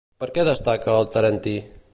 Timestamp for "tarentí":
1.17-1.57